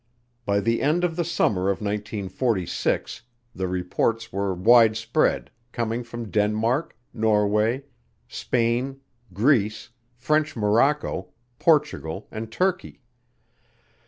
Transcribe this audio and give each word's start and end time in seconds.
By 0.47 0.61
the 0.61 0.81
end 0.81 1.03
of 1.03 1.15
the 1.15 1.23
summer 1.23 1.69
of 1.69 1.79
1946 1.79 3.21
the 3.53 3.67
reports 3.67 4.33
were 4.33 4.51
widespread, 4.55 5.51
coming 5.71 6.03
from 6.03 6.31
Denmark, 6.31 6.97
Norway, 7.13 7.83
Spain, 8.27 8.99
Greece, 9.31 9.89
French 10.15 10.55
Morocco, 10.55 11.27
Portugal, 11.59 12.27
and 12.31 12.51
Turkey. 12.51 12.99